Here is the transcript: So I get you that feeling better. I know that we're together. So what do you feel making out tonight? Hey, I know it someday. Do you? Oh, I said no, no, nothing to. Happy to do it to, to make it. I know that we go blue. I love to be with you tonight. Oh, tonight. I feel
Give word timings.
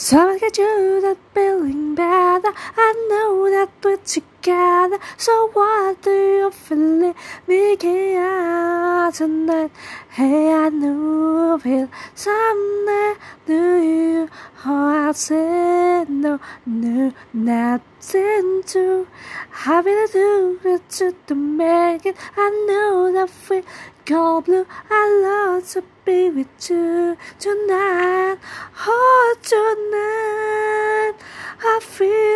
So 0.00 0.16
I 0.16 0.38
get 0.38 0.56
you 0.56 1.00
that 1.02 1.16
feeling 1.34 1.96
better. 1.96 2.52
I 2.76 2.88
know 3.10 3.50
that 3.50 3.68
we're 3.82 3.96
together. 3.96 4.96
So 5.16 5.50
what 5.52 6.00
do 6.02 6.10
you 6.10 6.50
feel 6.52 7.14
making 7.48 8.14
out 8.16 9.14
tonight? 9.14 9.72
Hey, 10.10 10.54
I 10.54 10.68
know 10.68 11.60
it 11.64 11.90
someday. 12.14 13.14
Do 13.44 13.82
you? 13.82 14.28
Oh, 14.64 15.08
I 15.08 15.10
said 15.10 16.08
no, 16.08 16.38
no, 16.64 17.12
nothing 17.32 18.62
to. 18.66 19.08
Happy 19.50 19.90
to 19.90 20.08
do 20.12 20.60
it 20.64 20.88
to, 20.90 21.16
to 21.26 21.34
make 21.34 22.06
it. 22.06 22.16
I 22.36 22.50
know 22.68 23.12
that 23.12 23.30
we 23.50 23.62
go 24.04 24.40
blue. 24.42 24.64
I 24.88 25.20
love 25.22 25.68
to 25.70 25.82
be 26.04 26.30
with 26.30 26.70
you 26.70 27.16
tonight. 27.40 28.38
Oh, 28.86 29.07
tonight. 29.48 31.14
I 31.64 31.80
feel 31.80 32.27